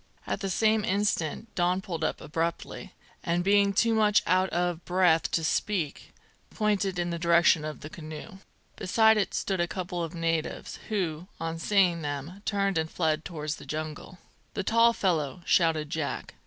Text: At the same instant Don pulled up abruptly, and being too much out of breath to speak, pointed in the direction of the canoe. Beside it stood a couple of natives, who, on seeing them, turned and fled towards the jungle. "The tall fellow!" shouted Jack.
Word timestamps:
At 0.25 0.39
the 0.39 0.49
same 0.49 0.83
instant 0.83 1.53
Don 1.53 1.79
pulled 1.79 2.03
up 2.03 2.21
abruptly, 2.21 2.95
and 3.23 3.43
being 3.43 3.71
too 3.71 3.93
much 3.93 4.23
out 4.25 4.49
of 4.49 4.83
breath 4.83 5.29
to 5.29 5.43
speak, 5.43 6.11
pointed 6.49 6.97
in 6.97 7.11
the 7.11 7.19
direction 7.19 7.63
of 7.63 7.81
the 7.81 7.89
canoe. 7.91 8.39
Beside 8.77 9.17
it 9.17 9.35
stood 9.35 9.59
a 9.59 9.67
couple 9.67 10.03
of 10.03 10.15
natives, 10.15 10.79
who, 10.89 11.27
on 11.39 11.59
seeing 11.59 12.01
them, 12.01 12.41
turned 12.45 12.79
and 12.79 12.89
fled 12.89 13.23
towards 13.23 13.57
the 13.57 13.65
jungle. 13.67 14.17
"The 14.55 14.63
tall 14.63 14.91
fellow!" 14.93 15.41
shouted 15.45 15.91
Jack. 15.91 16.33